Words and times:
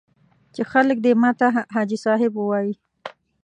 چې 0.53 0.61
خلک 0.71 0.97
دې 1.05 1.13
ماته 1.23 1.47
حاجي 1.73 1.97
صاحب 2.05 2.31
ووایي. 2.37 2.73